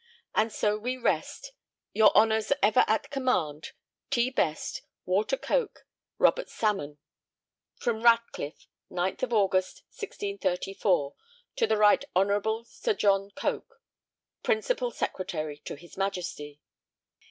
[0.33, 1.51] And so we rest,
[1.93, 3.73] Your honour's ever at command,
[4.09, 4.31] T.
[4.31, 4.81] BEST.
[5.05, 5.85] WALTER COKE.
[6.17, 6.33] RO.
[6.47, 6.97] SALMON.
[7.75, 11.13] From Ratcliff, 9th of August 1634.
[11.57, 13.79] To the Right Honourable Sir John Coke,
[14.41, 16.61] principal Secretary to His Majesty.